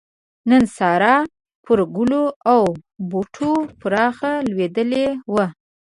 نن 0.49 0.63
سحار 0.77 1.03
پر 1.65 1.79
ګلو 1.95 2.23
او 2.53 2.63
بوټو 3.09 3.53
پرخه 3.79 4.31
لوېدلې 4.49 5.05
وه 5.33 5.45